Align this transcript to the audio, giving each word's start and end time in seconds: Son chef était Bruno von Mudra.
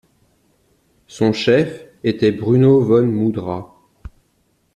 Son 1.05 1.31
chef 1.31 1.85
était 2.03 2.31
Bruno 2.31 2.81
von 2.83 3.03
Mudra. 3.05 3.75